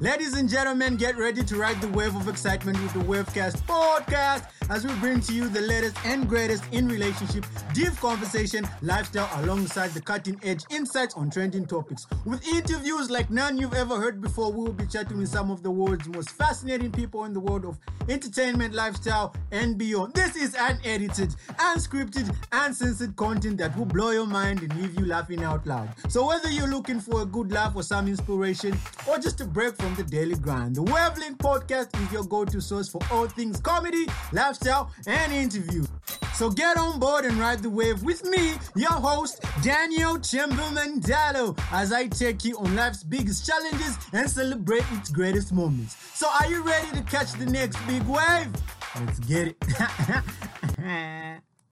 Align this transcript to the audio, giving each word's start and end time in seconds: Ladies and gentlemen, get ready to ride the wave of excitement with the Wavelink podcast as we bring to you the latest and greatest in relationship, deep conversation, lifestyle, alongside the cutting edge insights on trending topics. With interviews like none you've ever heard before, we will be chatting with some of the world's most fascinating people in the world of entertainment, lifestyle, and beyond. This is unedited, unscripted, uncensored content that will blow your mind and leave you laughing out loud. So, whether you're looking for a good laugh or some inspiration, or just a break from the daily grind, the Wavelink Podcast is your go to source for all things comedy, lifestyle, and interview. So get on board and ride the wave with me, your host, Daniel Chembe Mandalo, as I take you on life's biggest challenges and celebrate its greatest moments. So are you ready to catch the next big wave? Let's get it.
Ladies 0.00 0.34
and 0.36 0.48
gentlemen, 0.48 0.96
get 0.96 1.16
ready 1.16 1.44
to 1.44 1.56
ride 1.56 1.80
the 1.80 1.86
wave 1.88 2.16
of 2.16 2.28
excitement 2.28 2.76
with 2.82 2.92
the 2.94 2.98
Wavelink 2.98 3.52
podcast 3.62 4.44
as 4.68 4.84
we 4.84 4.92
bring 4.94 5.20
to 5.20 5.32
you 5.32 5.48
the 5.48 5.60
latest 5.60 5.96
and 6.04 6.28
greatest 6.28 6.64
in 6.72 6.88
relationship, 6.88 7.46
deep 7.74 7.94
conversation, 7.98 8.66
lifestyle, 8.82 9.30
alongside 9.44 9.92
the 9.92 10.00
cutting 10.00 10.38
edge 10.42 10.64
insights 10.68 11.14
on 11.14 11.30
trending 11.30 11.64
topics. 11.64 12.08
With 12.24 12.44
interviews 12.48 13.08
like 13.08 13.30
none 13.30 13.56
you've 13.56 13.74
ever 13.74 13.96
heard 13.96 14.20
before, 14.20 14.50
we 14.50 14.64
will 14.64 14.72
be 14.72 14.86
chatting 14.86 15.18
with 15.18 15.28
some 15.28 15.52
of 15.52 15.62
the 15.62 15.70
world's 15.70 16.08
most 16.08 16.30
fascinating 16.30 16.90
people 16.90 17.24
in 17.24 17.32
the 17.32 17.40
world 17.40 17.64
of 17.64 17.78
entertainment, 18.08 18.74
lifestyle, 18.74 19.34
and 19.50 19.78
beyond. 19.78 20.14
This 20.14 20.36
is 20.36 20.56
unedited, 20.58 21.34
unscripted, 21.58 22.34
uncensored 22.52 23.16
content 23.16 23.58
that 23.58 23.76
will 23.76 23.86
blow 23.86 24.10
your 24.10 24.26
mind 24.26 24.62
and 24.62 24.74
leave 24.80 24.98
you 24.98 25.06
laughing 25.06 25.42
out 25.42 25.66
loud. 25.66 25.88
So, 26.08 26.26
whether 26.26 26.50
you're 26.50 26.68
looking 26.68 27.00
for 27.00 27.22
a 27.22 27.26
good 27.26 27.52
laugh 27.52 27.74
or 27.74 27.82
some 27.82 28.08
inspiration, 28.08 28.76
or 29.08 29.18
just 29.18 29.40
a 29.40 29.44
break 29.44 29.76
from 29.76 29.94
the 29.94 30.02
daily 30.02 30.36
grind, 30.36 30.76
the 30.76 30.82
Wavelink 30.82 31.38
Podcast 31.38 31.94
is 32.02 32.12
your 32.12 32.24
go 32.24 32.44
to 32.44 32.60
source 32.60 32.88
for 32.88 33.00
all 33.10 33.26
things 33.26 33.60
comedy, 33.60 34.06
lifestyle, 34.32 34.90
and 35.06 35.32
interview. 35.32 35.84
So 36.36 36.50
get 36.50 36.76
on 36.76 36.98
board 36.98 37.24
and 37.24 37.38
ride 37.38 37.60
the 37.60 37.70
wave 37.70 38.02
with 38.02 38.24
me, 38.24 38.54
your 38.74 38.90
host, 38.90 39.40
Daniel 39.62 40.16
Chembe 40.18 40.66
Mandalo, 40.74 41.56
as 41.70 41.92
I 41.92 42.08
take 42.08 42.44
you 42.44 42.58
on 42.58 42.74
life's 42.74 43.04
biggest 43.04 43.46
challenges 43.46 43.96
and 44.12 44.28
celebrate 44.28 44.84
its 44.92 45.10
greatest 45.10 45.52
moments. 45.52 45.96
So 46.14 46.26
are 46.28 46.50
you 46.50 46.64
ready 46.64 46.90
to 46.96 47.02
catch 47.02 47.32
the 47.34 47.46
next 47.46 47.78
big 47.86 48.02
wave? 48.02 48.48
Let's 49.00 49.20
get 49.20 49.48
it. 49.48 51.42